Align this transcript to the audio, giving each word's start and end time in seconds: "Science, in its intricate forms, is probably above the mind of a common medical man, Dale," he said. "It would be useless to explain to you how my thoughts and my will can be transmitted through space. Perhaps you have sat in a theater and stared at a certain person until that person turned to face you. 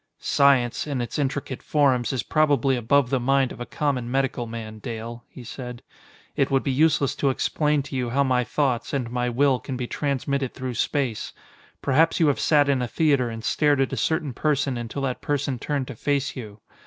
"Science, 0.17 0.87
in 0.87 0.99
its 0.99 1.19
intricate 1.19 1.61
forms, 1.61 2.11
is 2.11 2.23
probably 2.23 2.75
above 2.75 3.11
the 3.11 3.19
mind 3.19 3.51
of 3.51 3.61
a 3.61 3.67
common 3.67 4.09
medical 4.09 4.47
man, 4.47 4.79
Dale," 4.79 5.23
he 5.29 5.43
said. 5.43 5.83
"It 6.35 6.49
would 6.49 6.63
be 6.63 6.71
useless 6.71 7.13
to 7.17 7.29
explain 7.29 7.83
to 7.83 7.95
you 7.95 8.09
how 8.09 8.23
my 8.23 8.43
thoughts 8.43 8.93
and 8.93 9.11
my 9.11 9.29
will 9.29 9.59
can 9.59 9.77
be 9.77 9.85
transmitted 9.85 10.55
through 10.55 10.73
space. 10.73 11.33
Perhaps 11.83 12.19
you 12.19 12.29
have 12.29 12.39
sat 12.39 12.67
in 12.67 12.81
a 12.81 12.87
theater 12.87 13.29
and 13.29 13.43
stared 13.43 13.79
at 13.79 13.93
a 13.93 13.95
certain 13.95 14.33
person 14.33 14.75
until 14.75 15.03
that 15.03 15.21
person 15.21 15.59
turned 15.59 15.85
to 15.85 15.95
face 15.95 16.35
you. 16.35 16.61